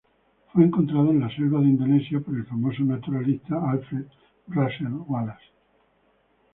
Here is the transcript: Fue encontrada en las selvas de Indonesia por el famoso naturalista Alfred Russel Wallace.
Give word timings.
Fue 0.51 0.63
encontrada 0.65 1.11
en 1.11 1.19
las 1.19 1.31
selvas 1.35 1.61
de 1.61 1.69
Indonesia 1.69 2.19
por 2.21 2.33
el 2.33 2.47
famoso 2.47 2.81
naturalista 2.81 3.53
Alfred 3.71 4.05
Russel 4.47 4.93
Wallace. 5.07 5.51